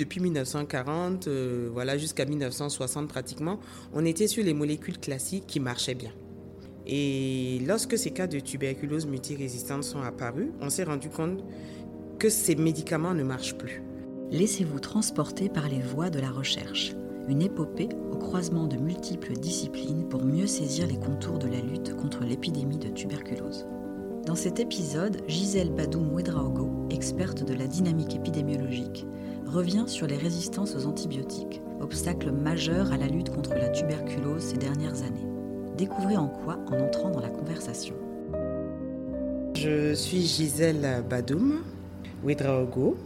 Depuis 0.00 0.20
1940, 0.20 1.28
euh, 1.28 1.68
voilà, 1.70 1.98
jusqu'à 1.98 2.24
1960 2.24 3.06
pratiquement, 3.06 3.60
on 3.92 4.06
était 4.06 4.28
sur 4.28 4.42
les 4.42 4.54
molécules 4.54 4.98
classiques 4.98 5.46
qui 5.46 5.60
marchaient 5.60 5.94
bien. 5.94 6.10
Et 6.86 7.60
lorsque 7.66 7.98
ces 7.98 8.10
cas 8.10 8.26
de 8.26 8.40
tuberculose 8.40 9.04
multirésistante 9.04 9.84
sont 9.84 10.00
apparus, 10.00 10.52
on 10.62 10.70
s'est 10.70 10.84
rendu 10.84 11.10
compte 11.10 11.44
que 12.18 12.30
ces 12.30 12.56
médicaments 12.56 13.12
ne 13.12 13.22
marchent 13.22 13.58
plus. 13.58 13.82
Laissez-vous 14.30 14.80
transporter 14.80 15.50
par 15.50 15.68
les 15.68 15.80
voies 15.80 16.08
de 16.08 16.18
la 16.18 16.30
recherche. 16.30 16.94
Une 17.28 17.42
épopée 17.42 17.90
au 18.10 18.16
croisement 18.16 18.68
de 18.68 18.78
multiples 18.78 19.34
disciplines 19.34 20.08
pour 20.08 20.24
mieux 20.24 20.46
saisir 20.46 20.86
les 20.86 20.98
contours 20.98 21.38
de 21.38 21.48
la 21.48 21.60
lutte 21.60 21.94
contre 21.96 22.24
l'épidémie 22.24 22.78
de 22.78 22.88
tuberculose. 22.88 23.66
Dans 24.24 24.34
cet 24.34 24.60
épisode, 24.60 25.20
Gisèle 25.28 25.74
Badoum 25.74 26.10
Ouedraogo, 26.14 26.88
experte 26.90 27.44
de 27.44 27.52
la 27.52 27.66
dynamique 27.66 28.16
épidémiologique, 28.16 29.04
revient 29.50 29.84
sur 29.86 30.06
les 30.06 30.16
résistances 30.16 30.76
aux 30.76 30.86
antibiotiques, 30.86 31.60
obstacle 31.80 32.30
majeur 32.30 32.92
à 32.92 32.96
la 32.96 33.08
lutte 33.08 33.30
contre 33.30 33.54
la 33.54 33.68
tuberculose 33.68 34.42
ces 34.42 34.56
dernières 34.56 35.02
années. 35.02 35.26
Découvrez 35.76 36.16
en 36.16 36.28
quoi 36.28 36.58
en 36.68 36.78
entrant 36.78 37.10
dans 37.10 37.20
la 37.20 37.28
conversation. 37.28 37.94
Je 39.54 39.92
suis 39.92 40.22
Gisèle 40.22 41.04
Badoum 41.08 41.62
Ouedraogo 42.24 42.96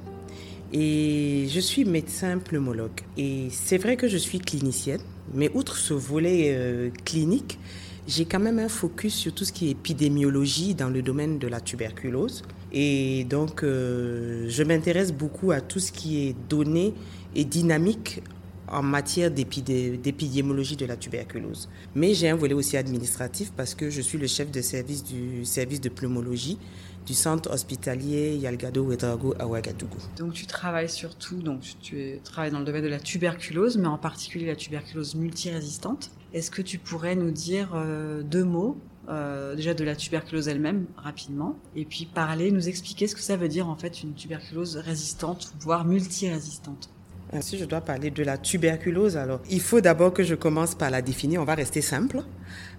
et 0.72 1.46
je 1.48 1.60
suis 1.60 1.84
médecin 1.84 2.38
pneumologue. 2.38 3.00
Et 3.16 3.48
c'est 3.50 3.78
vrai 3.78 3.96
que 3.96 4.08
je 4.08 4.16
suis 4.16 4.38
clinicienne, 4.38 5.00
mais 5.32 5.50
outre 5.54 5.76
ce 5.76 5.94
volet 5.94 6.54
euh, 6.54 6.90
clinique, 7.04 7.58
j'ai 8.06 8.26
quand 8.26 8.40
même 8.40 8.58
un 8.58 8.68
focus 8.68 9.14
sur 9.14 9.32
tout 9.32 9.44
ce 9.44 9.52
qui 9.52 9.68
est 9.68 9.70
épidémiologie 9.70 10.74
dans 10.74 10.90
le 10.90 11.00
domaine 11.00 11.38
de 11.38 11.48
la 11.48 11.60
tuberculose. 11.60 12.42
Et 12.76 13.22
donc, 13.24 13.62
euh, 13.62 14.46
je 14.48 14.64
m'intéresse 14.64 15.12
beaucoup 15.12 15.52
à 15.52 15.60
tout 15.60 15.78
ce 15.78 15.92
qui 15.92 16.26
est 16.26 16.36
données 16.48 16.92
et 17.36 17.44
dynamique 17.44 18.20
en 18.66 18.82
matière 18.82 19.30
d'épidémiologie 19.30 20.74
de 20.74 20.84
la 20.84 20.96
tuberculose. 20.96 21.68
Mais 21.94 22.14
j'ai 22.14 22.28
un 22.28 22.34
volet 22.34 22.54
aussi 22.54 22.76
administratif 22.76 23.52
parce 23.56 23.76
que 23.76 23.90
je 23.90 24.00
suis 24.00 24.18
le 24.18 24.26
chef 24.26 24.50
de 24.50 24.60
service 24.60 25.04
du 25.04 25.44
service 25.44 25.80
de 25.80 25.88
pneumologie 25.88 26.58
du 27.06 27.14
centre 27.14 27.52
hospitalier 27.52 28.34
Yalgado 28.36 28.82
Ouedraogo 28.82 29.34
à 29.38 29.46
Ouagadougou. 29.46 29.98
Donc 30.18 30.32
tu 30.32 30.46
travailles 30.46 30.88
surtout, 30.88 31.36
donc 31.36 31.60
tu 31.80 32.18
travailles 32.24 32.50
dans 32.50 32.58
le 32.58 32.64
domaine 32.64 32.82
de 32.82 32.88
la 32.88 32.98
tuberculose, 32.98 33.76
mais 33.76 33.86
en 33.86 33.98
particulier 33.98 34.46
la 34.46 34.56
tuberculose 34.56 35.14
multirésistante. 35.14 36.10
Est-ce 36.32 36.50
que 36.50 36.62
tu 36.62 36.78
pourrais 36.78 37.14
nous 37.14 37.30
dire 37.30 37.72
euh, 37.74 38.22
deux 38.22 38.44
mots 38.44 38.78
euh, 39.08 39.54
déjà 39.54 39.74
de 39.74 39.84
la 39.84 39.94
tuberculose 39.94 40.48
elle-même 40.48 40.86
rapidement, 40.96 41.58
et 41.76 41.84
puis 41.84 42.06
parler, 42.06 42.50
nous 42.50 42.68
expliquer 42.68 43.06
ce 43.06 43.14
que 43.14 43.20
ça 43.20 43.36
veut 43.36 43.48
dire 43.48 43.68
en 43.68 43.76
fait 43.76 44.02
une 44.02 44.14
tuberculose 44.14 44.76
résistante, 44.76 45.52
voire 45.60 45.84
multirésistante. 45.84 46.88
Euh, 47.34 47.38
si 47.40 47.58
je 47.58 47.64
dois 47.64 47.80
parler 47.80 48.10
de 48.10 48.22
la 48.22 48.38
tuberculose, 48.38 49.16
alors 49.16 49.40
il 49.50 49.60
faut 49.60 49.80
d'abord 49.80 50.12
que 50.12 50.22
je 50.22 50.34
commence 50.34 50.74
par 50.74 50.90
la 50.90 51.02
définir. 51.02 51.42
On 51.42 51.44
va 51.44 51.54
rester 51.54 51.82
simple. 51.82 52.22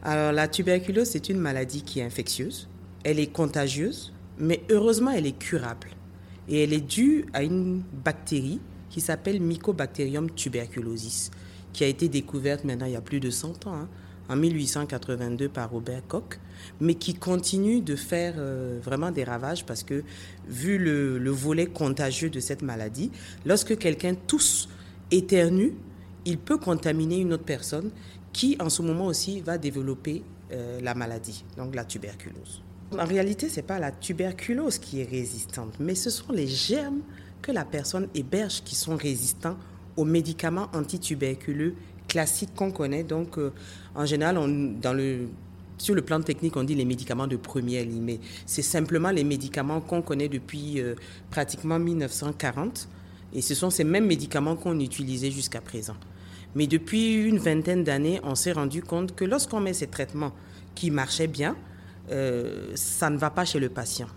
Alors 0.03 0.31
la 0.31 0.47
tuberculose, 0.47 1.09
c'est 1.09 1.29
une 1.29 1.39
maladie 1.39 1.83
qui 1.83 1.99
est 1.99 2.03
infectieuse. 2.03 2.69
Elle 3.03 3.19
est 3.19 3.31
contagieuse, 3.31 4.13
mais 4.39 4.61
heureusement, 4.71 5.11
elle 5.11 5.27
est 5.27 5.37
curable. 5.37 5.89
Et 6.47 6.63
elle 6.63 6.73
est 6.73 6.81
due 6.81 7.25
à 7.33 7.43
une 7.43 7.83
bactérie 8.03 8.59
qui 8.89 9.01
s'appelle 9.01 9.41
Mycobacterium 9.41 10.31
tuberculosis, 10.31 11.29
qui 11.73 11.83
a 11.83 11.87
été 11.87 12.07
découverte 12.07 12.63
maintenant 12.63 12.85
il 12.85 12.93
y 12.93 12.95
a 12.95 13.01
plus 13.01 13.19
de 13.19 13.29
100 13.29 13.67
ans. 13.67 13.75
Hein 13.75 13.89
en 14.29 14.35
1882 14.35 15.49
par 15.49 15.69
Robert 15.69 16.01
Koch, 16.07 16.39
mais 16.79 16.95
qui 16.95 17.13
continue 17.13 17.81
de 17.81 17.95
faire 17.95 18.35
euh, 18.37 18.79
vraiment 18.83 19.11
des 19.11 19.23
ravages 19.23 19.65
parce 19.65 19.83
que, 19.83 20.03
vu 20.47 20.77
le, 20.77 21.29
volet 21.29 21.67
contagieux 21.67 22.29
de 22.29 22.39
cette 22.39 22.61
maladie, 22.61 23.11
lorsque 23.45 23.77
quelqu'un 23.77 24.15
tousse, 24.15 24.69
éternue, 25.11 25.73
il 26.25 26.39
peut 26.39 26.57
contaminer 26.57 27.19
une 27.19 27.33
autre 27.33 27.43
personne 27.43 27.91
qui, 28.33 28.57
en 28.59 28.69
ce 28.69 28.81
moment 28.81 29.05
aussi, 29.05 29.41
va 29.41 29.57
développer 29.57 30.23
euh, 30.51 30.79
la 30.81 30.95
maladie, 30.95 31.45
donc 31.57 31.75
la 31.75 31.85
tuberculose. 31.85 32.61
En 32.97 33.05
réalité, 33.05 33.49
ce 33.49 33.57
n'est 33.57 33.63
pas 33.63 33.79
la 33.79 33.91
tuberculose 33.91 34.79
qui 34.79 35.01
est 35.01 35.09
résistante, 35.09 35.73
mais 35.79 35.95
ce 35.95 36.09
sont 36.09 36.31
les 36.31 36.47
germes 36.47 37.01
que 37.41 37.51
la 37.51 37.65
personne 37.65 38.07
héberge 38.15 38.63
qui 38.63 38.75
sont 38.75 38.95
résistants 38.95 39.57
aux 39.97 40.05
médicaments 40.05 40.67
antituberculeux 40.73 41.75
classiques 42.15 42.55
qu'on 42.55 42.71
connaît. 42.71 43.03
Donc, 43.03 43.37
euh, 43.37 43.51
en 43.93 44.05
général, 44.05 44.37
sur 45.77 45.95
le 45.95 46.01
plan 46.01 46.21
technique, 46.21 46.55
on 46.55 46.63
dit 46.63 46.73
les 46.73 46.85
médicaments 46.85 47.27
de 47.27 47.35
première 47.35 47.83
ligne, 47.83 48.01
mais 48.01 48.19
c'est 48.45 48.61
simplement 48.61 49.11
les 49.11 49.25
médicaments 49.25 49.81
qu'on 49.81 50.01
connaît 50.01 50.29
depuis 50.29 50.79
euh, 50.79 50.95
pratiquement 51.29 51.77
1940. 51.77 52.87
Et 53.33 53.41
ce 53.41 53.53
sont 53.53 53.69
ces 53.69 53.83
mêmes 53.83 54.05
médicaments 54.05 54.55
qu'on 54.55 54.79
utilisait 54.79 55.29
jusqu'à 55.29 55.59
présent. 55.59 55.97
Mais 56.55 56.67
depuis 56.67 57.15
une 57.15 57.37
vingtaine 57.37 57.83
d'années, 57.83 58.21
on 58.23 58.35
s'est 58.35 58.53
rendu 58.53 58.81
compte 58.81 59.13
que 59.13 59.25
lorsqu'on 59.25 59.59
met 59.59 59.73
ces 59.73 59.87
traitements 59.87 60.31
qui 60.73 60.91
marchaient 60.91 61.27
bien, 61.27 61.57
euh, 62.11 62.71
ça 62.75 63.09
ne 63.09 63.17
va 63.17 63.29
pas 63.29 63.43
chez 63.43 63.59
le 63.59 63.67
patient. 63.67 64.07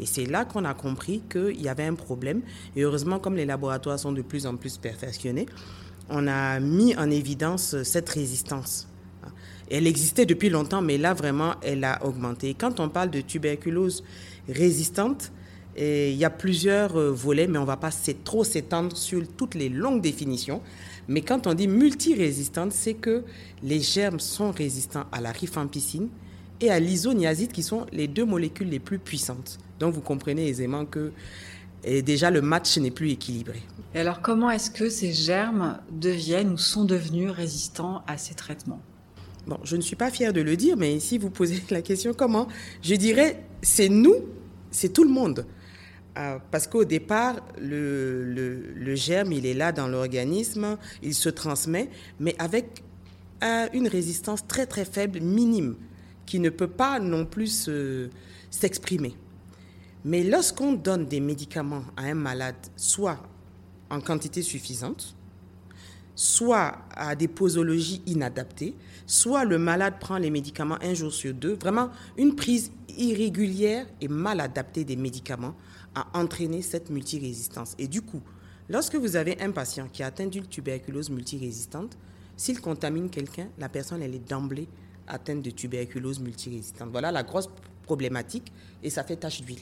Et 0.00 0.06
c'est 0.06 0.26
là 0.26 0.44
qu'on 0.44 0.64
a 0.64 0.74
compris 0.74 1.22
qu'il 1.30 1.62
y 1.62 1.68
avait 1.68 1.86
un 1.86 1.94
problème. 1.94 2.40
Et 2.74 2.82
heureusement, 2.82 3.20
comme 3.20 3.36
les 3.36 3.46
laboratoires 3.46 4.00
sont 4.00 4.10
de 4.10 4.22
plus 4.22 4.44
en 4.44 4.56
plus 4.56 4.76
perfectionnés, 4.76 5.46
on 6.08 6.26
a 6.26 6.60
mis 6.60 6.96
en 6.96 7.10
évidence 7.10 7.82
cette 7.82 8.08
résistance. 8.08 8.88
Elle 9.70 9.86
existait 9.86 10.26
depuis 10.26 10.50
longtemps, 10.50 10.82
mais 10.82 10.98
là, 10.98 11.14
vraiment, 11.14 11.54
elle 11.62 11.84
a 11.84 12.04
augmenté. 12.04 12.54
Quand 12.54 12.80
on 12.80 12.88
parle 12.88 13.10
de 13.10 13.20
tuberculose 13.20 14.04
résistante, 14.48 15.32
eh, 15.76 16.12
il 16.12 16.16
y 16.16 16.24
a 16.24 16.30
plusieurs 16.30 16.96
euh, 16.96 17.10
volets, 17.10 17.46
mais 17.46 17.58
on 17.58 17.62
ne 17.62 17.66
va 17.66 17.76
pas 17.76 17.90
trop 18.22 18.44
s'étendre 18.44 18.96
sur 18.96 19.26
toutes 19.36 19.54
les 19.54 19.68
longues 19.68 20.00
définitions. 20.00 20.60
Mais 21.08 21.22
quand 21.22 21.46
on 21.46 21.54
dit 21.54 21.66
multirésistante, 21.66 22.72
c'est 22.72 22.94
que 22.94 23.24
les 23.62 23.80
germes 23.80 24.20
sont 24.20 24.52
résistants 24.52 25.04
à 25.10 25.20
la 25.20 25.32
rifampicine 25.32 26.08
et 26.60 26.70
à 26.70 26.78
l'isoniazide, 26.78 27.50
qui 27.50 27.62
sont 27.62 27.86
les 27.92 28.06
deux 28.06 28.24
molécules 28.24 28.68
les 28.68 28.78
plus 28.78 28.98
puissantes. 28.98 29.58
Donc 29.80 29.94
vous 29.94 30.00
comprenez 30.00 30.48
aisément 30.48 30.84
que 30.84 31.10
et 31.84 32.02
déjà 32.02 32.30
le 32.30 32.42
match 32.42 32.76
n'est 32.78 32.90
plus 32.90 33.10
équilibré. 33.10 33.62
Et 33.94 34.00
alors 34.00 34.20
comment 34.20 34.50
est-ce 34.50 34.70
que 34.70 34.88
ces 34.88 35.12
germes 35.12 35.78
deviennent 35.90 36.52
ou 36.52 36.58
sont 36.58 36.84
devenus 36.84 37.30
résistants 37.30 38.02
à 38.06 38.16
ces 38.16 38.34
traitements? 38.34 38.80
Bon, 39.46 39.58
je 39.62 39.76
ne 39.76 39.82
suis 39.82 39.96
pas 39.96 40.10
fière 40.10 40.32
de 40.32 40.40
le 40.40 40.56
dire, 40.56 40.76
mais 40.76 40.98
si 41.00 41.18
vous 41.18 41.30
posez 41.30 41.62
la 41.70 41.82
question 41.82 42.12
comment, 42.14 42.48
je 42.82 42.94
dirais 42.94 43.44
c'est 43.62 43.88
nous, 43.88 44.16
c'est 44.70 44.92
tout 44.92 45.04
le 45.04 45.10
monde. 45.10 45.46
Euh, 46.16 46.38
parce 46.50 46.68
qu'au 46.68 46.84
départ, 46.84 47.40
le, 47.60 48.22
le, 48.22 48.94
germe, 48.94 49.32
il 49.32 49.46
est 49.46 49.54
là 49.54 49.72
dans 49.72 49.88
l'organisme, 49.88 50.78
il 51.02 51.12
se 51.12 51.28
transmet, 51.28 51.90
mais 52.20 52.36
avec 52.38 52.84
une 53.74 53.88
résistance 53.88 54.46
très 54.46 54.64
très 54.64 54.84
faible, 54.84 55.20
minime, 55.20 55.76
qui 56.24 56.38
ne 56.38 56.48
peut 56.48 56.68
pas 56.68 56.98
non 56.98 57.26
plus 57.26 57.68
s'exprimer. 58.50 59.16
Mais 60.04 60.22
lorsqu'on 60.22 60.72
donne 60.74 61.06
des 61.06 61.20
médicaments 61.20 61.84
à 61.96 62.02
un 62.02 62.14
malade, 62.14 62.56
soit 62.76 63.18
en 63.88 64.00
quantité 64.00 64.42
suffisante, 64.42 65.16
soit 66.14 66.76
à 66.94 67.16
des 67.16 67.26
posologies 67.28 68.02
inadaptées, 68.06 68.74
soit 69.06 69.44
le 69.44 69.58
malade 69.58 69.94
prend 69.98 70.18
les 70.18 70.30
médicaments 70.30 70.78
un 70.82 70.94
jour 70.94 71.12
sur 71.12 71.32
deux, 71.32 71.54
vraiment 71.54 71.90
une 72.18 72.36
prise 72.36 72.70
irrégulière 72.96 73.86
et 74.00 74.08
mal 74.08 74.40
adaptée 74.40 74.84
des 74.84 74.96
médicaments 74.96 75.54
a 75.94 76.06
entraîné 76.18 76.60
cette 76.60 76.90
multirésistance. 76.90 77.74
Et 77.78 77.88
du 77.88 78.02
coup, 78.02 78.20
lorsque 78.68 78.96
vous 78.96 79.16
avez 79.16 79.40
un 79.40 79.52
patient 79.52 79.88
qui 79.92 80.02
a 80.02 80.06
atteint 80.06 80.26
d'une 80.26 80.46
tuberculose 80.46 81.10
multirésistante, 81.10 81.96
s'il 82.36 82.60
contamine 82.60 83.10
quelqu'un, 83.10 83.48
la 83.58 83.68
personne 83.68 84.02
elle 84.02 84.14
est 84.14 84.28
d'emblée 84.28 84.68
atteinte 85.06 85.42
de 85.42 85.50
tuberculose 85.50 86.20
multirésistante. 86.20 86.90
Voilà 86.90 87.10
la 87.10 87.22
grosse 87.22 87.48
problématique 87.84 88.52
et 88.82 88.90
ça 88.90 89.04
fait 89.04 89.16
tache 89.16 89.42
d'huile. 89.42 89.60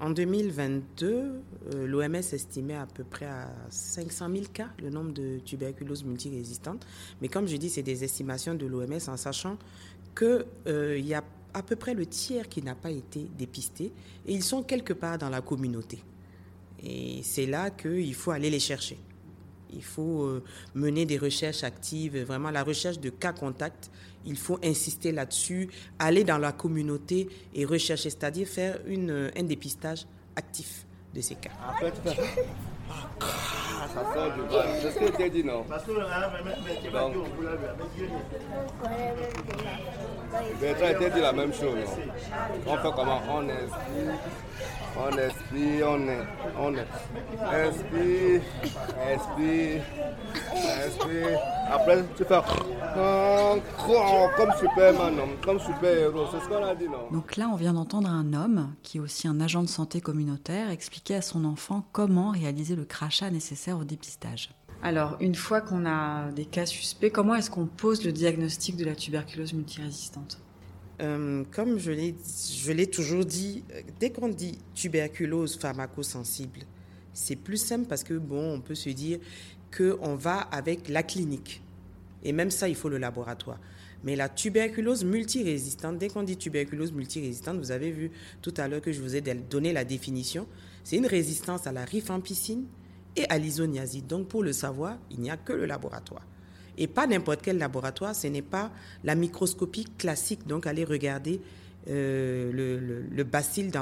En 0.00 0.10
2022, 0.10 1.42
euh, 1.74 1.86
l'OMS 1.86 2.14
estimait 2.14 2.76
à 2.76 2.86
peu 2.86 3.02
près 3.02 3.26
à 3.26 3.50
500 3.70 4.28
000 4.32 4.44
cas 4.52 4.68
le 4.80 4.90
nombre 4.90 5.12
de 5.12 5.40
tuberculoses 5.44 6.04
multirésistantes. 6.04 6.86
Mais 7.20 7.28
comme 7.28 7.48
je 7.48 7.56
dis, 7.56 7.68
c'est 7.68 7.82
des 7.82 8.04
estimations 8.04 8.54
de 8.54 8.64
l'OMS 8.66 9.08
en 9.08 9.16
sachant 9.16 9.58
qu'il 10.16 10.44
euh, 10.68 10.98
y 10.98 11.14
a 11.14 11.24
à 11.52 11.62
peu 11.62 11.74
près 11.74 11.94
le 11.94 12.06
tiers 12.06 12.48
qui 12.48 12.62
n'a 12.62 12.76
pas 12.76 12.90
été 12.90 13.28
dépisté 13.36 13.92
et 14.26 14.32
ils 14.32 14.44
sont 14.44 14.62
quelque 14.62 14.92
part 14.92 15.18
dans 15.18 15.30
la 15.30 15.40
communauté. 15.40 15.98
Et 16.80 17.20
c'est 17.24 17.46
là 17.46 17.70
qu'il 17.70 18.14
faut 18.14 18.30
aller 18.30 18.50
les 18.50 18.60
chercher. 18.60 18.98
Il 19.72 19.82
faut 19.82 20.22
euh, 20.22 20.42
mener 20.74 21.06
des 21.06 21.18
recherches 21.18 21.64
actives, 21.64 22.18
vraiment 22.22 22.50
la 22.50 22.62
recherche 22.62 22.98
de 22.98 23.10
cas 23.10 23.32
contacts. 23.32 23.90
Il 24.26 24.36
faut 24.36 24.58
insister 24.62 25.12
là-dessus, 25.12 25.68
aller 25.98 26.24
dans 26.24 26.38
la 26.38 26.52
communauté 26.52 27.28
et 27.54 27.64
rechercher, 27.64 28.10
c'est-à-dire 28.10 28.46
faire 28.46 28.80
une, 28.86 29.30
un 29.36 29.42
dépistage 29.42 30.06
actif 30.36 30.86
de 31.14 31.20
ces 31.20 31.34
cas. 31.36 31.50
Ça 33.86 34.02
sort 34.14 34.32
du 34.32 34.42
bas. 34.42 34.64
C'est 34.80 34.90
ce 34.90 34.98
que 34.98 35.16
tu 35.16 35.22
as 35.22 35.28
dit, 35.28 35.44
non. 35.44 35.64
Donc, 36.92 37.14
Bertrand 40.60 40.94
t'a 41.00 41.08
dit 41.10 41.20
la 41.20 41.32
même 41.32 41.52
chose, 41.52 41.78
non? 42.66 42.72
On 42.72 42.76
fait 42.76 42.92
comment? 42.94 43.20
On 43.30 43.48
inspire, 43.48 44.18
on 44.98 45.10
expire, 45.18 45.88
on 45.88 46.08
est, 46.08 46.26
on 46.58 46.74
expire, 47.64 48.42
inspire. 50.84 51.40
Après, 51.70 52.02
tu 52.16 52.24
fais 52.24 52.40
comme 54.36 54.52
Superman, 54.58 55.14
comme 55.44 55.60
super-héros. 55.60 56.26
C'est 56.32 56.40
ce 56.44 56.48
qu'on 56.48 56.64
a 56.64 56.74
dit, 56.74 56.88
non? 56.88 57.10
Donc 57.12 57.36
là, 57.36 57.48
on 57.52 57.56
vient 57.56 57.74
d'entendre 57.74 58.08
un 58.08 58.32
homme, 58.32 58.74
qui 58.82 58.98
est 58.98 59.00
aussi 59.00 59.28
un 59.28 59.40
agent 59.40 59.62
de 59.62 59.68
santé 59.68 60.00
communautaire, 60.00 60.70
expliquer 60.70 61.16
à 61.16 61.22
son 61.22 61.44
enfant 61.44 61.84
comment 61.92 62.30
réaliser 62.30 62.74
le 62.74 62.84
crachat 62.84 63.30
nécessaire 63.30 63.78
au 63.78 63.84
dépistage. 63.84 64.50
Alors, 64.82 65.16
une 65.20 65.34
fois 65.34 65.60
qu'on 65.60 65.86
a 65.86 66.30
des 66.30 66.44
cas 66.44 66.66
suspects, 66.66 67.10
comment 67.10 67.34
est-ce 67.34 67.50
qu'on 67.50 67.66
pose 67.66 68.04
le 68.04 68.12
diagnostic 68.12 68.76
de 68.76 68.84
la 68.84 68.94
tuberculose 68.94 69.52
multirésistante? 69.52 70.40
Euh, 71.00 71.44
comme 71.52 71.78
je 71.78 71.92
l'ai 72.72 72.86
toujours 72.86 73.24
dit, 73.24 73.64
euh, 73.72 73.82
dès 74.00 74.10
qu'on 74.10 74.28
dit 74.28 74.58
tuberculose 74.74 75.56
pharmacosensible, 75.58 76.60
c'est 77.12 77.36
plus 77.36 77.56
simple 77.56 77.86
parce 77.86 78.04
que, 78.04 78.14
bon, 78.14 78.54
on 78.54 78.60
peut 78.60 78.74
se 78.74 78.90
dire 78.90 79.18
qu'on 79.76 80.14
va 80.14 80.40
avec 80.40 80.88
la 80.88 81.02
clinique. 81.02 81.62
Et 82.22 82.32
même 82.32 82.50
ça, 82.50 82.68
il 82.68 82.74
faut 82.74 82.88
le 82.88 82.98
laboratoire. 82.98 83.58
Mais 84.04 84.16
la 84.16 84.28
tuberculose 84.28 85.04
multirésistante, 85.04 85.98
dès 85.98 86.08
qu'on 86.08 86.22
dit 86.22 86.36
tuberculose 86.36 86.92
multirésistante, 86.92 87.58
vous 87.58 87.72
avez 87.72 87.90
vu 87.90 88.10
tout 88.42 88.54
à 88.56 88.68
l'heure 88.68 88.80
que 88.80 88.92
je 88.92 89.00
vous 89.00 89.16
ai 89.16 89.20
donné 89.20 89.72
la 89.72 89.84
définition, 89.84 90.46
c'est 90.84 90.96
une 90.96 91.06
résistance 91.06 91.66
à 91.66 91.72
la 91.72 91.84
rifampicine 91.84 92.64
et 93.16 93.28
à 93.28 93.38
l'isoniazide. 93.38 94.06
Donc 94.06 94.28
pour 94.28 94.42
le 94.42 94.52
savoir, 94.52 94.96
il 95.10 95.20
n'y 95.20 95.30
a 95.30 95.36
que 95.36 95.52
le 95.52 95.66
laboratoire. 95.66 96.22
Et 96.76 96.86
pas 96.86 97.08
n'importe 97.08 97.40
quel 97.42 97.58
laboratoire, 97.58 98.14
ce 98.14 98.28
n'est 98.28 98.42
pas 98.42 98.70
la 99.02 99.16
microscopie 99.16 99.86
classique, 99.98 100.46
donc 100.46 100.66
aller 100.68 100.84
regarder 100.84 101.40
euh, 101.88 102.52
le, 102.52 103.00
le, 103.10 103.24
bacille 103.24 103.72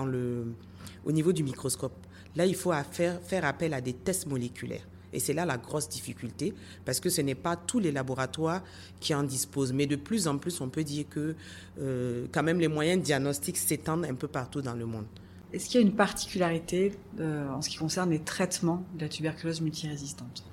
au 1.05 1.13
niveau 1.13 1.33
du 1.33 1.43
microscope. 1.43 1.93
Là, 2.35 2.47
il 2.47 2.55
faut 2.55 2.73
faire 2.83 3.45
appel 3.45 3.75
à 3.75 3.83
des 3.83 3.93
tests 3.93 4.27
moléculaires. 4.27 4.87
Et 5.13 5.21
c'est 5.21 5.33
là 5.33 5.45
la 5.45 5.57
grosse 5.57 5.89
difficulté, 5.89 6.55
parce 6.85 7.01
que 7.01 7.09
ce 7.09 7.21
n'est 7.21 7.35
pas 7.35 7.57
tous 7.57 7.79
les 7.79 7.93
laboratoires 7.93 8.63
qui 9.01 9.15
en 9.15 9.23
disposent. 9.23 9.73
Mais 9.73 9.87
de 9.87 9.97
plus 9.97 10.29
en 10.29 10.39
plus, 10.39 10.61
on 10.61 10.69
peut 10.69 10.85
dire 10.85 11.07
que 11.09 11.35
euh, 11.81 12.27
quand 12.33 12.43
même 12.43 12.61
les 12.61 12.69
moyens 12.69 13.01
de 13.01 13.05
diagnostic 13.05 13.57
s'étendent 13.57 14.05
un 14.05 14.15
peu 14.15 14.29
partout 14.29 14.63
dans 14.63 14.75
le 14.75 14.87
monde. 14.87 15.07
Est-ce 15.53 15.67
qu'il 15.71 15.81
y 15.81 15.85
a 15.85 15.87
une 15.87 15.95
particularité 15.95 16.93
euh, 17.21 17.49
en 17.49 17.63
ce 17.63 17.69
qui 17.69 17.77
concerne 17.77 18.11
les 18.11 18.19
traitements 18.19 18.85
de 18.97 19.03
la 19.03 19.09
tuberculose 19.09 19.61
multirésistante? 19.61 20.45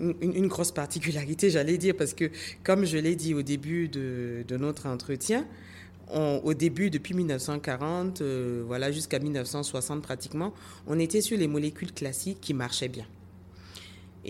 Une, 0.00 0.46
grosse 0.46 0.72
particularité, 0.72 1.50
j'allais 1.50 1.78
dire, 1.78 1.94
parce 1.96 2.14
que 2.14 2.30
comme 2.64 2.84
je 2.84 2.96
l'ai 2.96 3.14
dit 3.14 3.34
au 3.34 3.42
début 3.42 3.88
de, 3.88 4.44
notre 4.58 4.86
entretien, 4.86 5.46
au 6.12 6.54
début, 6.54 6.88
depuis 6.88 7.12
1940, 7.12 8.22
euh, 8.22 8.64
voilà, 8.66 8.90
jusqu'à 8.90 9.18
1960 9.18 10.00
pratiquement, 10.02 10.54
on 10.86 10.98
était 10.98 11.20
sur 11.20 11.36
les 11.36 11.46
molécules 11.48 11.92
classiques 11.92 12.40
qui 12.40 12.54
marchaient 12.54 12.88
bien. 12.88 13.04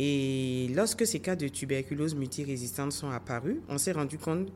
Et 0.00 0.70
lorsque 0.76 1.04
ces 1.04 1.18
cas 1.18 1.34
de 1.34 1.48
tuberculose 1.48 2.14
multirésistante 2.14 2.92
sont 2.92 3.10
apparus, 3.10 3.56
on 3.68 3.78
s'est 3.78 3.90
rendu 3.90 4.16
compte 4.16 4.52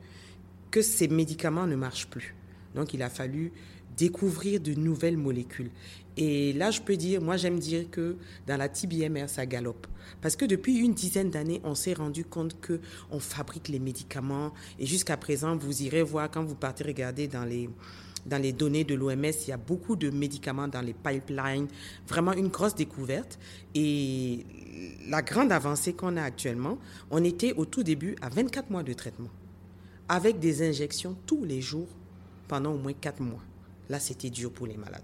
que 0.70 0.82
ces 0.82 1.08
médicaments 1.08 1.66
ne 1.66 1.74
marchent 1.74 2.06
plus. 2.06 2.36
Donc 2.76 2.94
il 2.94 3.02
a 3.02 3.10
fallu 3.10 3.50
découvrir 3.96 4.60
de 4.60 4.72
nouvelles 4.74 5.16
molécules. 5.16 5.72
Et 6.16 6.52
là, 6.52 6.70
je 6.70 6.80
peux 6.80 6.96
dire, 6.96 7.20
moi 7.20 7.36
j'aime 7.36 7.58
dire 7.58 7.90
que 7.90 8.16
dans 8.46 8.56
la 8.56 8.68
TBMR, 8.68 9.28
ça 9.28 9.44
galope. 9.44 9.88
Parce 10.20 10.36
que 10.36 10.44
depuis 10.44 10.76
une 10.78 10.94
dizaine 10.94 11.30
d'années, 11.30 11.60
on 11.64 11.74
s'est 11.74 11.94
rendu 11.94 12.24
compte 12.24 12.60
que 12.60 12.78
on 13.10 13.18
fabrique 13.18 13.66
les 13.66 13.80
médicaments. 13.80 14.52
Et 14.78 14.86
jusqu'à 14.86 15.16
présent, 15.16 15.56
vous 15.56 15.82
irez 15.82 16.04
voir, 16.04 16.30
quand 16.30 16.44
vous 16.44 16.54
partez 16.54 16.84
regarder 16.84 17.26
dans 17.26 17.44
les, 17.44 17.68
dans 18.26 18.40
les 18.40 18.52
données 18.52 18.84
de 18.84 18.94
l'OMS, 18.94 19.24
il 19.24 19.48
y 19.48 19.52
a 19.52 19.56
beaucoup 19.56 19.96
de 19.96 20.10
médicaments 20.10 20.68
dans 20.68 20.80
les 20.80 20.94
pipelines. 20.94 21.68
Vraiment 22.06 22.32
une 22.32 22.48
grosse 22.48 22.74
découverte. 22.74 23.38
Et 23.74 24.46
la 25.08 25.22
grande 25.22 25.52
avancée 25.52 25.92
qu'on 25.92 26.16
a 26.16 26.22
actuellement, 26.22 26.78
on 27.10 27.22
était 27.24 27.52
au 27.54 27.64
tout 27.64 27.82
début 27.82 28.16
à 28.20 28.28
24 28.28 28.70
mois 28.70 28.82
de 28.82 28.92
traitement. 28.92 29.30
Avec 30.08 30.38
des 30.38 30.68
injections 30.68 31.16
tous 31.26 31.44
les 31.44 31.60
jours 31.60 31.88
pendant 32.48 32.72
au 32.72 32.78
moins 32.78 32.92
4 32.92 33.20
mois. 33.20 33.42
Là, 33.88 33.98
c'était 33.98 34.30
dur 34.30 34.52
pour 34.52 34.66
les 34.66 34.76
malades. 34.76 35.02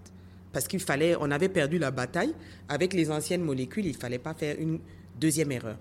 Parce 0.51 0.67
qu'il 0.67 0.79
fallait, 0.79 1.15
on 1.19 1.29
avait 1.31 1.49
perdu 1.49 1.77
la 1.77 1.91
bataille. 1.91 2.33
Avec 2.69 2.93
les 2.93 3.11
anciennes 3.11 3.41
molécules, 3.41 3.85
il 3.85 3.93
ne 3.93 3.97
fallait 3.97 4.19
pas 4.19 4.33
faire 4.33 4.55
une 4.59 4.79
deuxième 5.19 5.51
erreur. 5.51 5.77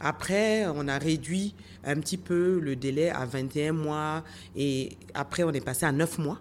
Après, 0.00 0.66
on 0.66 0.88
a 0.88 0.98
réduit 0.98 1.54
un 1.84 2.00
petit 2.00 2.16
peu 2.16 2.58
le 2.58 2.74
délai 2.74 3.10
à 3.10 3.26
21 3.26 3.72
mois 3.72 4.24
et 4.56 4.96
après, 5.12 5.42
on 5.42 5.52
est 5.52 5.64
passé 5.64 5.84
à 5.84 5.92
9 5.92 6.18
mois. 6.18 6.40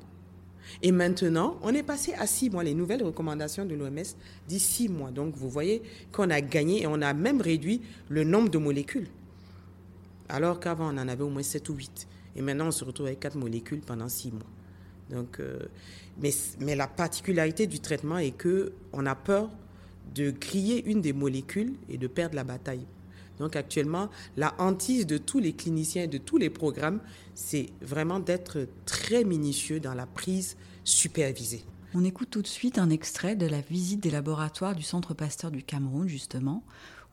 Et 0.81 0.91
maintenant, 0.91 1.57
on 1.61 1.73
est 1.73 1.83
passé 1.83 2.13
à 2.13 2.27
6 2.27 2.49
mois. 2.49 2.63
Les 2.63 2.73
nouvelles 2.73 3.03
recommandations 3.03 3.65
de 3.65 3.75
l'OMS 3.75 4.15
disent 4.47 4.63
6 4.63 4.89
mois. 4.89 5.11
Donc, 5.11 5.35
vous 5.35 5.49
voyez 5.49 5.81
qu'on 6.11 6.29
a 6.29 6.41
gagné 6.41 6.83
et 6.83 6.87
on 6.87 7.01
a 7.01 7.13
même 7.13 7.41
réduit 7.41 7.81
le 8.09 8.23
nombre 8.23 8.49
de 8.49 8.57
molécules. 8.57 9.07
Alors 10.29 10.59
qu'avant, 10.59 10.93
on 10.93 10.97
en 10.97 11.07
avait 11.07 11.23
au 11.23 11.29
moins 11.29 11.43
7 11.43 11.67
ou 11.69 11.73
8. 11.73 12.07
Et 12.35 12.41
maintenant, 12.41 12.67
on 12.67 12.71
se 12.71 12.83
retrouve 12.83 13.07
avec 13.07 13.19
4 13.19 13.37
molécules 13.37 13.81
pendant 13.81 14.07
6 14.07 14.31
mois. 14.31 14.41
Donc, 15.09 15.39
euh, 15.39 15.59
mais, 16.21 16.31
mais, 16.59 16.75
la 16.75 16.87
particularité 16.87 17.65
du 17.65 17.79
traitement 17.79 18.19
est 18.19 18.31
que 18.31 18.73
on 18.93 19.05
a 19.07 19.15
peur 19.15 19.49
de 20.13 20.31
griller 20.31 20.85
une 20.85 21.01
des 21.01 21.13
molécules 21.13 21.73
et 21.89 21.97
de 21.97 22.07
perdre 22.07 22.35
la 22.35 22.43
bataille. 22.43 22.85
Donc 23.39 23.55
actuellement, 23.55 24.09
la 24.37 24.53
hantise 24.59 25.07
de 25.07 25.17
tous 25.17 25.39
les 25.39 25.53
cliniciens 25.53 26.03
et 26.03 26.07
de 26.07 26.17
tous 26.17 26.37
les 26.37 26.49
programmes, 26.49 26.99
c'est 27.33 27.69
vraiment 27.81 28.19
d'être 28.19 28.67
très 28.85 29.23
minutieux 29.23 29.79
dans 29.79 29.93
la 29.93 30.05
prise 30.05 30.57
supervisée. 30.83 31.63
On 31.95 32.03
écoute 32.03 32.29
tout 32.29 32.41
de 32.43 32.47
suite 32.47 32.77
un 32.77 32.89
extrait 32.89 33.35
de 33.35 33.47
la 33.47 33.61
visite 33.61 34.01
des 34.01 34.11
laboratoires 34.11 34.75
du 34.75 34.83
Centre 34.83 35.13
Pasteur 35.15 35.49
du 35.49 35.63
Cameroun, 35.63 36.07
justement, 36.07 36.63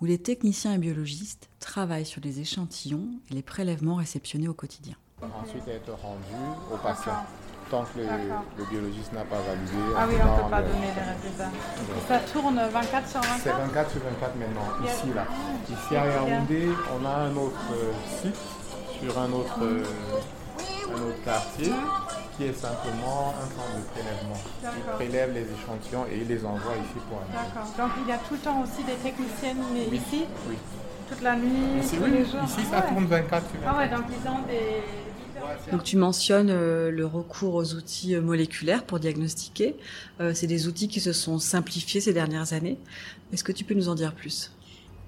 où 0.00 0.04
les 0.04 0.18
techniciens 0.18 0.74
et 0.74 0.78
biologistes 0.78 1.48
travaillent 1.60 2.04
sur 2.04 2.20
les 2.20 2.40
échantillons 2.40 3.08
et 3.30 3.34
les 3.34 3.42
prélèvements 3.42 3.94
réceptionnés 3.94 4.48
au 4.48 4.54
quotidien. 4.54 4.96
Ensuite, 5.22 5.66
être 5.68 5.92
rendu 5.92 6.34
au 6.70 6.76
patient 6.76 7.24
tant 7.70 7.84
que 7.84 7.98
le, 8.00 8.64
biologiste 8.70 9.12
n'a 9.12 9.24
pas 9.24 9.36
validé. 9.36 9.78
Ah 9.96 10.06
oui, 10.08 10.14
on 10.20 10.36
ne 10.36 10.42
peut 10.42 10.50
pas 10.50 10.62
donner 10.62 10.90
les 10.94 11.02
résultats. 11.02 11.50
ça 12.08 12.18
tourne 12.32 12.60
24 12.72 13.08
sur 13.08 13.20
24 13.20 13.40
C'est 13.42 13.50
24 13.50 13.90
sur 13.90 14.00
24 14.02 14.36
maintenant, 14.36 14.68
ici 14.84 15.12
là. 15.14 15.24
Ici 15.68 15.96
à 15.96 16.06
Yaoundé, 16.06 16.68
on 16.94 17.04
a 17.04 17.14
un 17.26 17.36
autre 17.36 17.60
euh, 17.72 17.92
site 18.22 18.36
sur 19.00 19.18
un 19.18 19.32
autre, 19.32 19.58
euh, 19.62 19.84
un 20.90 21.02
autre 21.02 21.24
quartier 21.24 21.72
qui 22.36 22.44
est 22.44 22.52
simplement 22.52 23.34
un 23.40 23.46
centre 23.46 23.76
de 23.76 23.84
prélèvement. 23.92 24.40
Il 24.62 24.92
prélève 24.96 25.32
les 25.32 25.46
échantillons 25.52 26.04
et 26.10 26.18
il 26.18 26.28
les 26.28 26.44
envoie 26.44 26.76
ici 26.76 27.00
pour 27.08 27.18
un 27.18 27.32
D'accord. 27.32 27.72
Donc 27.78 27.90
il 28.02 28.08
y 28.08 28.12
a 28.12 28.18
tout 28.18 28.34
le 28.34 28.40
temps 28.40 28.60
aussi 28.62 28.84
des 28.84 28.94
techniciennes 28.94 29.64
ici 29.92 30.26
Oui. 30.48 30.56
Toute 31.08 31.22
la 31.22 31.36
nuit, 31.36 31.80
ici, 31.80 31.96
tous 31.96 32.04
oui. 32.04 32.10
les 32.10 32.24
jours 32.24 32.42
Ici, 32.44 32.64
ça 32.70 32.82
tourne 32.82 33.06
24 33.06 33.48
sur 33.48 33.60
24. 33.60 33.64
Ah 33.66 33.78
ouais, 33.78 33.88
donc 33.88 34.04
ils 34.10 34.28
ont 34.28 34.42
des 34.46 34.82
donc 35.70 35.84
tu 35.84 35.96
mentionnes 35.96 36.50
euh, 36.50 36.90
le 36.90 37.06
recours 37.06 37.54
aux 37.54 37.74
outils 37.74 38.14
euh, 38.14 38.22
moléculaires 38.22 38.84
pour 38.84 39.00
diagnostiquer. 39.00 39.76
Euh, 40.20 40.32
c'est 40.34 40.46
des 40.46 40.68
outils 40.68 40.88
qui 40.88 41.00
se 41.00 41.12
sont 41.12 41.38
simplifiés 41.38 42.00
ces 42.00 42.12
dernières 42.12 42.52
années. 42.52 42.78
Est-ce 43.32 43.44
que 43.44 43.52
tu 43.52 43.64
peux 43.64 43.74
nous 43.74 43.88
en 43.88 43.94
dire 43.94 44.14
plus? 44.14 44.52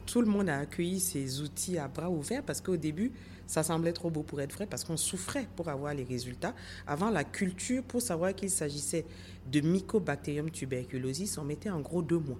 Tout 0.06 0.20
le 0.20 0.26
monde 0.26 0.48
a 0.48 0.58
accueilli 0.58 1.00
ces 1.00 1.40
outils 1.40 1.78
à 1.78 1.86
bras 1.86 2.10
ouverts 2.10 2.42
parce 2.42 2.60
qu'au 2.60 2.76
début, 2.76 3.12
ça 3.46 3.62
semblait 3.62 3.92
trop 3.92 4.10
beau 4.10 4.22
pour 4.22 4.40
être 4.40 4.52
vrai 4.52 4.66
parce 4.66 4.84
qu'on 4.84 4.96
souffrait 4.96 5.46
pour 5.56 5.68
avoir 5.68 5.94
les 5.94 6.04
résultats. 6.04 6.54
Avant 6.86 7.10
la 7.10 7.24
culture, 7.24 7.82
pour 7.82 8.02
savoir 8.02 8.34
qu'il 8.34 8.50
s'agissait 8.50 9.04
de 9.50 9.60
Mycobacterium 9.60 10.50
tuberculosis, 10.50 11.38
on 11.38 11.44
mettait 11.44 11.70
en 11.70 11.80
gros 11.80 12.02
deux 12.02 12.18
mois. 12.18 12.38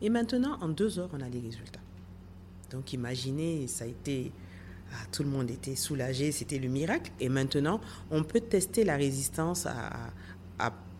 Et 0.00 0.10
maintenant, 0.10 0.58
en 0.60 0.68
deux 0.68 0.98
heures, 0.98 1.10
on 1.12 1.20
a 1.20 1.28
les 1.28 1.40
résultats. 1.40 1.80
Donc 2.70 2.92
imaginez, 2.92 3.66
ça 3.66 3.84
a 3.84 3.86
été 3.88 4.32
tout 5.12 5.22
le 5.22 5.28
monde 5.28 5.50
était 5.50 5.76
soulagé, 5.76 6.32
c'était 6.32 6.58
le 6.58 6.68
miracle. 6.68 7.10
Et 7.20 7.28
maintenant, 7.28 7.80
on 8.10 8.22
peut 8.22 8.40
tester 8.40 8.84
la 8.84 8.96
résistance 8.96 9.66
à, 9.66 10.12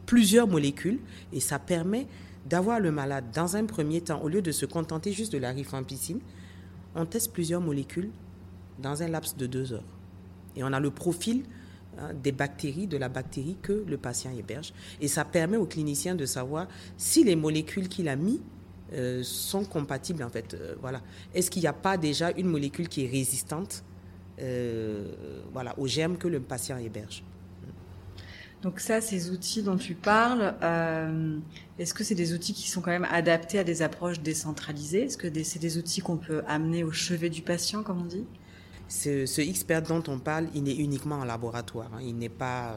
plusieurs 0.07 0.49
molécules 0.49 1.01
et 1.35 1.41
ça 1.41 1.59
permet 1.59 2.07
d'avoir 2.47 2.81
le 2.81 2.91
malade 2.91 3.27
dans 3.35 3.57
un 3.57 3.67
premier 3.67 4.01
temps, 4.01 4.23
au 4.23 4.29
lieu 4.29 4.41
de 4.41 4.53
se 4.53 4.65
contenter 4.65 5.13
juste 5.13 5.35
de 5.35 5.37
la 5.37 5.51
rifampicine, 5.51 6.21
on 6.95 7.05
teste 7.05 7.31
plusieurs 7.35 7.61
molécules 7.61 8.09
dans 8.79 9.03
un 9.03 9.09
laps 9.09 9.37
de 9.37 9.47
deux 9.47 9.75
heures. 9.75 9.85
Et 10.57 10.65
on 10.65 10.73
a 10.73 10.81
le 10.81 10.91
profil 10.91 11.45
hein, 11.99 12.15
des 12.15 12.33
bactéries, 12.33 12.87
de 12.87 12.97
la 12.97 13.11
bactérie 13.11 13.59
que 13.61 13.85
le 13.87 13.99
patient 13.99 14.31
héberge. 14.31 14.73
Et 15.03 15.09
ça 15.09 15.27
permet 15.27 15.59
au 15.59 15.67
clinicien 15.67 16.15
de 16.15 16.25
savoir 16.25 16.69
si 16.97 17.23
les 17.23 17.37
molécules 17.37 17.89
qu'il 17.89 18.09
a 18.09 18.17
mis 18.17 18.41
euh, 18.93 19.23
sont 19.23 19.65
compatibles 19.65 20.23
en 20.23 20.31
fait. 20.31 20.55
Euh, 20.55 20.75
voilà. 20.81 21.03
Est-ce 21.35 21.51
qu'il 21.51 21.63
n'y 21.63 21.69
a 21.69 21.73
pas 21.73 21.97
déjà 21.97 22.31
une 22.33 22.47
molécule 22.47 22.89
qui 22.89 23.05
est 23.05 23.09
résistante 23.09 23.85
euh, 24.41 25.13
voilà, 25.53 25.75
germes 25.85 26.17
que 26.17 26.29
le 26.29 26.41
patient 26.41 26.79
héberge? 26.79 27.23
Donc 28.63 28.81
ça, 28.81 29.01
ces 29.01 29.31
outils 29.31 29.63
dont 29.63 29.77
tu 29.77 29.95
parles, 29.95 30.55
est-ce 31.79 31.95
que 31.95 32.03
c'est 32.03 32.17
des 32.17 32.33
outils 32.35 32.55
qui 32.55 32.69
sont 32.69 32.81
quand 32.81 32.91
même 32.91 33.07
adaptés 33.09 33.61
à 33.61 33.65
des 33.65 33.83
approches 33.83 34.19
décentralisées? 34.21 35.05
Est-ce 35.05 35.17
que 35.17 35.29
c'est 35.45 35.61
des 35.61 35.79
outils 35.79 36.01
qu'on 36.01 36.17
peut 36.17 36.43
amener 36.49 36.83
au 36.83 36.91
chevet 36.91 37.31
du 37.31 37.43
patient, 37.43 37.85
comme 37.85 38.03
on 38.03 38.07
dit? 38.07 38.27
Ce, 38.89 39.27
ce 39.27 39.43
expert 39.43 39.83
dont 39.83 40.03
on 40.09 40.19
parle, 40.19 40.49
il 40.55 40.69
est 40.69 40.77
uniquement 40.77 41.17
en 41.17 41.25
laboratoire. 41.25 41.91
Hein. 41.95 42.01
Il 42.03 42.17
n'est 42.17 42.31
pas 42.31 42.73
euh, 42.73 42.77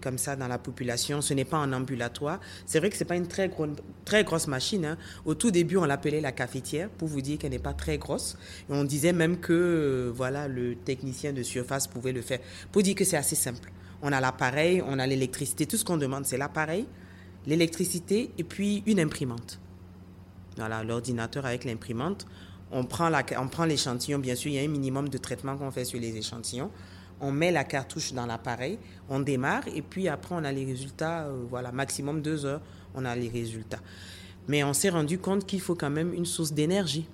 comme 0.00 0.18
ça 0.18 0.34
dans 0.34 0.48
la 0.48 0.58
population. 0.58 1.20
Ce 1.20 1.32
n'est 1.32 1.44
pas 1.44 1.58
en 1.58 1.72
ambulatoire. 1.72 2.40
C'est 2.66 2.80
vrai 2.80 2.90
que 2.90 2.96
c'est 2.96 3.04
pas 3.04 3.16
une 3.16 3.28
très, 3.28 3.48
gros, 3.48 3.68
très 4.04 4.24
grosse 4.24 4.48
machine. 4.48 4.84
Hein. 4.84 4.98
Au 5.24 5.34
tout 5.34 5.52
début, 5.52 5.76
on 5.76 5.84
l'appelait 5.84 6.20
la 6.20 6.32
cafetière 6.32 6.88
pour 6.88 7.06
vous 7.06 7.20
dire 7.20 7.38
qu'elle 7.38 7.52
n'est 7.52 7.58
pas 7.60 7.72
très 7.72 7.98
grosse. 7.98 8.36
On 8.68 8.82
disait 8.82 9.12
même 9.12 9.38
que 9.38 9.52
euh, 9.52 10.12
voilà, 10.14 10.48
le 10.48 10.74
technicien 10.74 11.32
de 11.32 11.42
surface 11.44 11.86
pouvait 11.86 12.12
le 12.12 12.22
faire. 12.22 12.40
Pour 12.72 12.82
dire 12.82 12.96
que 12.96 13.04
c'est 13.04 13.16
assez 13.16 13.36
simple. 13.36 13.70
On 14.02 14.12
a 14.12 14.20
l'appareil, 14.20 14.82
on 14.86 14.98
a 14.98 15.06
l'électricité. 15.06 15.66
Tout 15.66 15.76
ce 15.76 15.84
qu'on 15.84 15.96
demande, 15.96 16.26
c'est 16.26 16.36
l'appareil, 16.36 16.86
l'électricité 17.46 18.30
et 18.36 18.44
puis 18.44 18.82
une 18.86 18.98
imprimante. 18.98 19.60
Voilà, 20.56 20.84
l'ordinateur 20.84 21.46
avec 21.46 21.64
l'imprimante 21.64 22.26
on 22.74 22.84
prend, 22.84 23.08
on 23.38 23.48
prend 23.48 23.64
l'échantillon, 23.64 24.18
bien 24.18 24.34
sûr, 24.34 24.50
il 24.50 24.56
y 24.56 24.58
a 24.58 24.62
un 24.62 24.68
minimum 24.68 25.08
de 25.08 25.16
traitement 25.16 25.56
qu'on 25.56 25.70
fait 25.70 25.84
sur 25.84 26.00
les 26.00 26.16
échantillons. 26.16 26.70
On 27.20 27.30
met 27.30 27.52
la 27.52 27.62
cartouche 27.62 28.12
dans 28.12 28.26
l'appareil, 28.26 28.78
on 29.08 29.20
démarre 29.20 29.62
et 29.72 29.80
puis 29.80 30.08
après 30.08 30.34
on 30.34 30.42
a 30.44 30.50
les 30.50 30.64
résultats, 30.64 31.26
euh, 31.26 31.44
voilà, 31.48 31.70
maximum 31.70 32.20
deux 32.20 32.44
heures, 32.44 32.60
on 32.96 33.04
a 33.04 33.14
les 33.14 33.28
résultats. 33.28 33.78
Mais 34.48 34.64
on 34.64 34.72
s'est 34.72 34.88
rendu 34.88 35.18
compte 35.18 35.46
qu'il 35.46 35.60
faut 35.60 35.76
quand 35.76 35.88
même 35.88 36.12
une 36.12 36.26
source 36.26 36.52
d'énergie. 36.52 37.06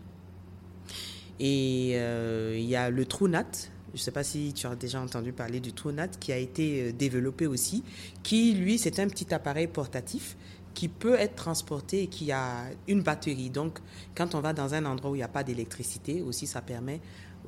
Et 1.39 1.93
euh, 1.95 2.57
il 2.59 2.65
y 2.65 2.75
a 2.75 2.89
le 2.89 3.05
TrueNat, 3.05 3.47
je 3.93 3.99
ne 3.99 4.03
sais 4.03 4.11
pas 4.11 4.25
si 4.25 4.55
tu 4.55 4.67
as 4.67 4.75
déjà 4.75 5.01
entendu 5.01 5.33
parler 5.33 5.61
du 5.61 5.75
TrueNat, 5.75 6.09
qui 6.09 6.33
a 6.33 6.39
été 6.39 6.89
euh, 6.89 6.93
développé 6.93 7.47
aussi, 7.47 7.85
qui 8.23 8.55
lui 8.55 8.79
c'est 8.79 8.99
un 8.99 9.09
petit 9.09 9.33
appareil 9.35 9.67
portatif 9.67 10.39
qui 10.75 10.89
peut 10.89 11.15
être 11.15 11.35
transporté 11.35 12.05
et 12.05 12.07
qui 12.07 12.33
a 12.33 12.65
une 12.89 13.03
batterie. 13.03 13.51
Donc, 13.51 13.79
quand 14.15 14.35
on 14.35 14.41
va 14.41 14.53
dans 14.53 14.75
un 14.75 14.85
endroit 14.85 15.11
où 15.11 15.15
il 15.15 15.19
n'y 15.19 15.25
a 15.25 15.29
pas 15.29 15.45
d'électricité, 15.45 16.23
aussi, 16.23 16.47
ça 16.47 16.61
permet 16.61 17.01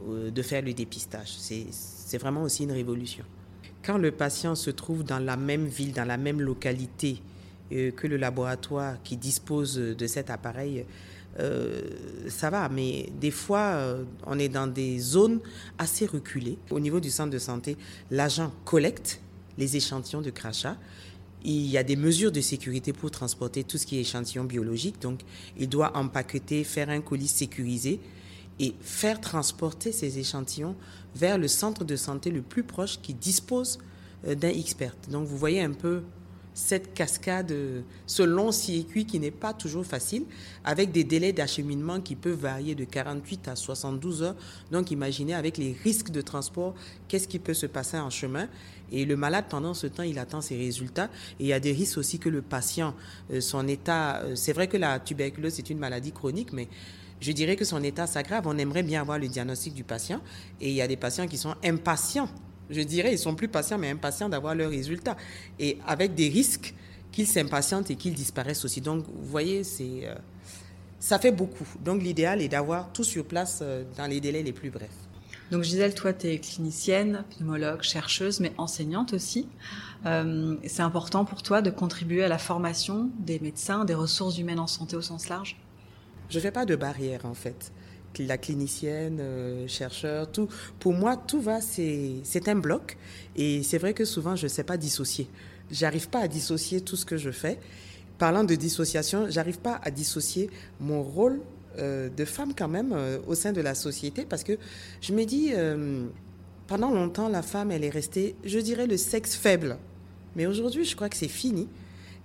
euh, 0.09 0.31
de 0.31 0.43
faire 0.43 0.63
le 0.63 0.73
dépistage. 0.73 1.37
C'est 1.39 2.19
vraiment 2.19 2.43
aussi 2.43 2.65
une 2.65 2.73
révolution. 2.73 3.25
Quand 3.85 3.99
le 3.99 4.11
patient 4.11 4.55
se 4.55 4.71
trouve 4.71 5.05
dans 5.05 5.19
la 5.19 5.37
même 5.37 5.67
ville, 5.67 5.93
dans 5.93 6.05
la 6.05 6.17
même 6.17 6.41
localité 6.41 7.21
euh, 7.73 7.91
que 7.91 8.07
le 8.07 8.17
laboratoire 8.17 8.97
qui 9.03 9.17
dispose 9.17 9.77
de 9.77 10.07
cet 10.07 10.31
appareil, 10.31 10.85
euh, 11.39 11.81
ça 12.29 12.51
va, 12.51 12.69
mais 12.69 13.11
des 13.21 13.31
fois, 13.31 13.97
on 14.27 14.39
est 14.39 14.49
dans 14.49 14.67
des 14.67 14.99
zones 14.99 15.41
assez 15.79 16.07
reculées. 16.07 16.59
Au 16.71 16.81
niveau 16.81 17.01
du 17.01 17.11
centre 17.11 17.31
de 17.31 17.39
santé, 17.39 17.77
l'agent 18.11 18.53
collecte 18.65 19.21
les 19.59 19.77
échantillons 19.77 20.23
de 20.23 20.31
crachat 20.31 20.77
il 21.45 21.67
y 21.67 21.79
a 21.79 21.83
des 21.83 21.97
mesures 21.97 22.33
de 22.33 22.41
sécurité 22.41 22.93
pour 22.93 23.11
transporter 23.11 23.65
tout 23.65 23.79
ce 23.79 23.87
qui 23.87 23.97
est 23.97 24.01
échantillon 24.01 24.45
biologique. 24.45 25.01
Donc, 25.01 25.21
il 25.59 25.69
doit 25.69 25.97
empaqueter, 25.97 26.65
faire 26.65 26.91
un 26.91 27.01
colis 27.01 27.29
sécurisé 27.29 28.01
et 28.61 28.75
faire 28.81 29.21
transporter 29.21 29.93
ces 29.93 30.19
échantillons 30.19 30.77
vers 31.15 31.39
le 31.39 31.49
centre 31.49 31.85
de 31.85 31.97
santé 31.97 32.31
le 32.31 32.43
plus 32.43 32.63
proche 32.63 33.01
qui 33.01 33.15
dispose 33.15 33.79
euh, 34.27 34.35
d'un 34.35 34.49
expert. 34.49 34.95
Donc, 35.11 35.27
vous 35.27 35.37
voyez 35.37 35.63
un 35.63 35.73
peu 35.73 36.03
cette 36.55 36.95
cascade, 36.95 37.55
ce 38.07 38.23
long 38.23 38.53
circuit 38.53 39.07
qui 39.07 39.19
n'est 39.19 39.31
pas 39.31 39.53
toujours 39.53 39.87
facile, 39.87 40.25
avec 40.65 40.93
des 40.93 41.05
délais 41.05 41.33
d'acheminement 41.33 42.01
qui 42.01 42.15
peuvent 42.15 42.39
varier 42.39 42.75
de 42.75 42.85
48 42.85 43.49
à 43.49 43.57
72 43.57 44.23
heures. 44.23 44.37
Donc 44.71 44.91
imaginez 44.91 45.35
avec 45.35 45.57
les 45.57 45.77
risques 45.85 46.11
de 46.11 46.21
transport, 46.21 46.75
qu'est-ce 47.09 47.29
qui 47.29 47.39
peut 47.39 47.55
se 47.55 47.67
passer 47.67 47.99
en 47.99 48.11
chemin. 48.11 48.49
Et 48.91 49.07
le 49.07 49.17
malade, 49.17 49.47
pendant 49.49 49.73
ce 49.73 49.87
temps, 49.87 50.03
il 50.03 50.19
attend 50.19 50.43
ses 50.43 50.57
résultats. 50.57 51.09
Et 51.41 51.45
il 51.45 51.47
y 51.47 51.53
a 51.55 51.61
des 51.61 51.73
risques 51.73 51.97
aussi 51.97 52.19
que 52.19 52.29
le 52.29 52.43
patient, 52.43 52.95
euh, 53.33 53.41
son 53.41 53.67
état, 53.67 54.19
euh, 54.19 54.37
c'est 54.37 54.53
vrai 54.53 54.69
que 54.69 54.77
la 54.77 55.01
tuberculose, 55.01 55.55
c'est 55.55 55.71
une 55.71 55.79
maladie 55.79 56.13
chronique, 56.13 56.53
mais 56.53 56.69
je 57.21 57.33
dirais 57.33 57.57
que 57.57 57.65
son 57.65 57.83
état 57.83 58.07
s'aggrave. 58.07 58.47
On 58.47 58.59
aimerait 58.59 58.83
bien 58.83 59.01
avoir 59.01 59.19
le 59.19 59.29
diagnostic 59.29 59.73
du 59.73 59.85
patient. 59.85 60.21
Et 60.61 60.69
il 60.69 60.75
y 60.75 60.83
a 60.83 60.89
des 60.89 60.97
patients 60.97 61.27
qui 61.27 61.39
sont 61.39 61.55
impatients 61.65 62.29
je 62.71 62.81
dirais, 62.81 63.13
ils 63.13 63.19
sont 63.19 63.35
plus 63.35 63.49
patients, 63.49 63.79
mais 63.79 63.91
impatients 63.91 64.29
d'avoir 64.29 64.55
leurs 64.55 64.71
résultats. 64.71 65.17
Et 65.59 65.79
avec 65.87 66.15
des 66.15 66.29
risques 66.29 66.75
qu'ils 67.11 67.27
s'impatientent 67.27 67.91
et 67.91 67.97
qu'ils 67.97 68.15
disparaissent 68.15 68.65
aussi. 68.65 68.81
Donc, 68.81 69.05
vous 69.05 69.27
voyez, 69.27 69.65
c'est, 69.65 70.03
euh, 70.05 70.15
ça 70.99 71.19
fait 71.19 71.33
beaucoup. 71.33 71.67
Donc, 71.85 72.03
l'idéal 72.03 72.41
est 72.41 72.49
d'avoir 72.49 72.93
tout 72.93 73.05
sur 73.05 73.25
place 73.25 73.61
euh, 73.63 73.85
dans 73.97 74.07
les 74.07 74.21
délais 74.21 74.43
les 74.43 74.53
plus 74.53 74.71
brefs. 74.71 74.89
Donc 75.51 75.65
Gisèle, 75.65 75.95
toi, 75.95 76.15
tu 76.15 76.29
es 76.29 76.39
clinicienne, 76.39 77.25
pneumologue, 77.37 77.83
chercheuse, 77.83 78.41
mais 78.41 78.55
enseignante 78.57 79.13
aussi. 79.13 79.47
Euh, 80.07 80.57
c'est 80.67 80.81
important 80.81 81.27
pour 81.27 81.43
toi 81.43 81.61
de 81.61 81.69
contribuer 81.69 82.25
à 82.25 82.29
la 82.29 82.39
formation 82.39 83.11
des 83.19 83.39
médecins, 83.39 83.85
des 83.85 83.93
ressources 83.93 84.39
humaines 84.39 84.61
en 84.61 84.67
santé 84.67 84.97
au 84.97 85.03
sens 85.03 85.29
large? 85.29 85.59
Je 86.31 86.39
ne 86.39 86.41
fais 86.41 86.53
pas 86.53 86.65
de 86.65 86.75
barrière, 86.75 87.27
en 87.27 87.35
fait 87.35 87.71
la 88.19 88.39
clinicienne, 88.39 89.19
euh, 89.21 89.67
chercheur, 89.69 90.31
tout. 90.31 90.49
Pour 90.79 90.93
moi, 90.93 91.17
tout 91.17 91.41
va, 91.41 91.61
c'est 91.61 92.49
un 92.49 92.55
bloc. 92.55 92.97
Et 93.37 93.63
c'est 93.63 93.79
vrai 93.79 93.95
que 93.95 94.05
souvent, 94.05 94.37
je 94.37 94.45
ne 94.45 94.49
sais 94.49 94.65
pas 94.65 94.77
dissocier. 94.77 95.29
J'arrive 95.71 96.09
pas 96.09 96.21
à 96.21 96.29
dissocier 96.29 96.81
tout 96.81 96.97
ce 96.97 97.07
que 97.07 97.17
je 97.17 97.31
fais. 97.31 97.59
Parlant 98.19 98.45
de 98.45 98.55
dissociation, 98.55 99.27
j'arrive 99.31 99.59
pas 99.59 99.81
à 99.83 99.91
dissocier 99.91 100.51
mon 100.81 101.03
rôle 101.03 101.41
euh, 101.79 102.09
de 102.11 102.25
femme 102.25 102.53
quand 102.57 102.69
même 102.69 102.93
euh, 102.93 103.19
au 103.27 103.35
sein 103.35 103.53
de 103.53 103.61
la 103.61 103.75
société 103.75 104.27
parce 104.29 104.45
que 104.45 104.59
je 105.01 105.13
me 105.15 105.25
dis, 105.25 105.53
pendant 106.67 106.91
longtemps, 106.91 107.29
la 107.29 107.43
femme, 107.43 107.71
elle 107.71 107.85
est 107.85 107.91
restée, 107.91 108.35
je 108.45 108.59
dirais, 108.59 108.87
le 108.87 108.97
sexe 108.97 109.35
faible. 109.35 109.77
Mais 110.37 110.47
aujourd'hui, 110.47 110.85
je 110.85 110.95
crois 110.95 111.09
que 111.09 111.17
c'est 111.17 111.29
fini. 111.29 111.69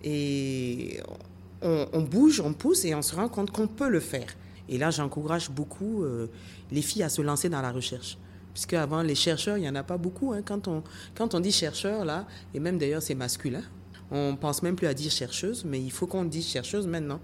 Et 0.03 0.99
on 1.61 2.01
bouge, 2.01 2.39
on 2.39 2.53
pousse 2.53 2.85
et 2.85 2.93
on 2.93 3.01
se 3.01 3.15
rend 3.15 3.29
compte 3.29 3.51
qu'on 3.51 3.67
peut 3.67 3.89
le 3.89 3.99
faire. 3.99 4.27
Et 4.69 4.77
là, 4.77 4.91
j'encourage 4.91 5.49
beaucoup 5.49 6.03
euh, 6.03 6.27
les 6.71 6.81
filles 6.81 7.03
à 7.03 7.09
se 7.09 7.21
lancer 7.21 7.49
dans 7.49 7.61
la 7.61 7.71
recherche. 7.71 8.17
Puisque 8.53 8.73
avant, 8.73 9.01
les 9.01 9.15
chercheurs, 9.15 9.57
il 9.57 9.61
n'y 9.61 9.69
en 9.69 9.75
a 9.75 9.83
pas 9.83 9.97
beaucoup. 9.97 10.33
Hein. 10.33 10.41
Quand, 10.43 10.67
on, 10.67 10.83
quand 11.15 11.35
on 11.35 11.39
dit 11.39 11.51
chercheur, 11.51 12.05
là, 12.05 12.25
et 12.53 12.59
même 12.59 12.77
d'ailleurs, 12.77 13.01
c'est 13.01 13.15
masculin, 13.15 13.61
on 14.11 14.35
pense 14.35 14.63
même 14.63 14.75
plus 14.75 14.87
à 14.87 14.93
dire 14.93 15.11
chercheuse, 15.11 15.65
mais 15.65 15.81
il 15.81 15.91
faut 15.91 16.07
qu'on 16.07 16.25
dise 16.25 16.47
chercheuse 16.47 16.87
maintenant. 16.87 17.19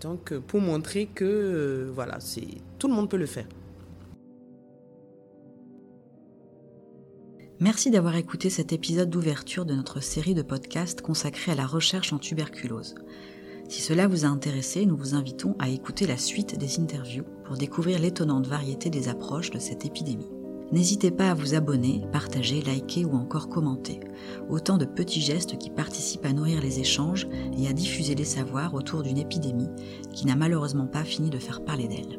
Donc, 0.00 0.32
euh, 0.32 0.40
pour 0.40 0.60
montrer 0.60 1.06
que, 1.06 1.24
euh, 1.24 1.90
voilà, 1.94 2.20
c'est 2.20 2.46
tout 2.78 2.88
le 2.88 2.94
monde 2.94 3.08
peut 3.08 3.16
le 3.16 3.26
faire. 3.26 3.46
Merci 7.60 7.90
d'avoir 7.90 8.16
écouté 8.16 8.50
cet 8.50 8.72
épisode 8.72 9.08
d'ouverture 9.08 9.64
de 9.64 9.74
notre 9.74 10.00
série 10.00 10.34
de 10.34 10.42
podcasts 10.42 11.00
consacrée 11.00 11.52
à 11.52 11.54
la 11.54 11.66
recherche 11.66 12.12
en 12.12 12.18
tuberculose. 12.18 12.96
Si 13.68 13.80
cela 13.80 14.06
vous 14.06 14.24
a 14.24 14.28
intéressé, 14.28 14.84
nous 14.86 14.96
vous 14.96 15.14
invitons 15.14 15.56
à 15.58 15.68
écouter 15.68 16.06
la 16.06 16.16
suite 16.16 16.58
des 16.58 16.80
interviews 16.80 17.24
pour 17.44 17.56
découvrir 17.56 17.98
l'étonnante 17.98 18.46
variété 18.46 18.90
des 18.90 19.08
approches 19.08 19.50
de 19.50 19.58
cette 19.58 19.86
épidémie. 19.86 20.30
N'hésitez 20.72 21.10
pas 21.10 21.30
à 21.30 21.34
vous 21.34 21.54
abonner, 21.54 22.02
partager, 22.12 22.60
liker 22.60 23.04
ou 23.04 23.14
encore 23.14 23.48
commenter. 23.48 24.00
Autant 24.48 24.76
de 24.76 24.84
petits 24.84 25.20
gestes 25.20 25.56
qui 25.58 25.70
participent 25.70 26.26
à 26.26 26.32
nourrir 26.32 26.60
les 26.60 26.80
échanges 26.80 27.28
et 27.56 27.68
à 27.68 27.72
diffuser 27.72 28.14
les 28.14 28.24
savoirs 28.24 28.74
autour 28.74 29.02
d'une 29.02 29.18
épidémie 29.18 29.68
qui 30.12 30.26
n'a 30.26 30.36
malheureusement 30.36 30.86
pas 30.86 31.04
fini 31.04 31.30
de 31.30 31.38
faire 31.38 31.64
parler 31.64 31.88
d'elle. 31.88 32.18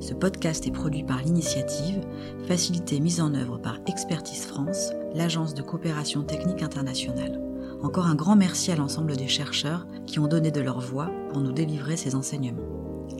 Ce 0.00 0.14
podcast 0.14 0.66
est 0.66 0.72
produit 0.72 1.04
par 1.04 1.22
l'initiative, 1.22 2.00
facilité 2.46 3.00
mise 3.00 3.20
en 3.20 3.34
œuvre 3.34 3.58
par 3.58 3.78
Expertise 3.86 4.44
France, 4.44 4.92
l'agence 5.14 5.54
de 5.54 5.62
coopération 5.62 6.22
technique 6.22 6.62
internationale. 6.62 7.51
Encore 7.82 8.06
un 8.06 8.14
grand 8.14 8.36
merci 8.36 8.70
à 8.70 8.76
l'ensemble 8.76 9.16
des 9.16 9.28
chercheurs 9.28 9.86
qui 10.06 10.18
ont 10.18 10.28
donné 10.28 10.50
de 10.50 10.60
leur 10.60 10.80
voix 10.80 11.10
pour 11.30 11.40
nous 11.40 11.52
délivrer 11.52 11.96
ces 11.96 12.14
enseignements. 12.14 12.62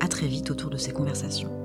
À 0.01 0.09
très 0.09 0.27
vite 0.27 0.51
autour 0.51 0.71
de 0.71 0.77
ces 0.77 0.93
conversations. 0.93 1.62